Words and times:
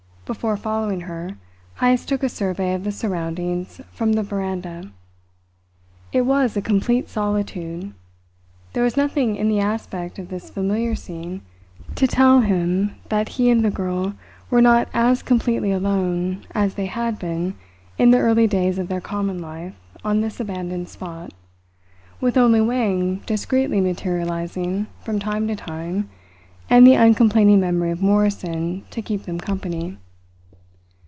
Before 0.23 0.55
following 0.55 1.01
her, 1.01 1.31
Heyst 1.81 2.07
took 2.07 2.23
a 2.23 2.29
survey 2.29 2.73
of 2.73 2.85
the 2.85 2.91
surroundings 2.93 3.81
from 3.91 4.13
the 4.13 4.23
veranda. 4.23 4.89
It 6.13 6.21
was 6.21 6.55
a 6.55 6.61
complete 6.61 7.09
solitude. 7.09 7.93
There 8.71 8.83
was 8.85 8.95
nothing 8.95 9.35
in 9.35 9.49
the 9.49 9.59
aspect 9.59 10.17
of 10.17 10.29
this 10.29 10.49
familiar 10.49 10.95
scene 10.95 11.41
to 11.95 12.07
tell 12.07 12.39
him 12.39 12.95
that 13.09 13.27
he 13.27 13.49
and 13.49 13.61
the 13.65 13.69
girl 13.69 14.13
were 14.49 14.61
not 14.61 14.87
as 14.93 15.21
completely 15.21 15.73
alone 15.73 16.45
as 16.51 16.75
they 16.75 16.85
had 16.85 17.19
been 17.19 17.55
in 17.97 18.11
the 18.11 18.19
early 18.19 18.47
days 18.47 18.79
of 18.79 18.87
their 18.87 19.01
common 19.01 19.41
life 19.41 19.73
on 20.01 20.21
this 20.21 20.39
abandoned 20.39 20.87
spot, 20.87 21.33
with 22.21 22.37
only 22.37 22.61
Wang 22.61 23.17
discreetly 23.25 23.81
materializing 23.81 24.87
from 25.01 25.19
time 25.19 25.45
to 25.49 25.57
time 25.57 26.09
and 26.69 26.87
the 26.87 26.93
uncomplaining 26.95 27.59
memory 27.59 27.91
of 27.91 28.01
Morrison 28.01 28.85
to 28.91 29.01
keep 29.01 29.23
them 29.23 29.37
company. 29.37 29.97